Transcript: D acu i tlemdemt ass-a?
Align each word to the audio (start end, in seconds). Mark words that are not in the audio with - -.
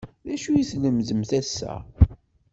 D 0.25 0.27
acu 0.33 0.49
i 0.61 0.63
tlemdemt 0.71 1.31
ass-a? 1.39 1.73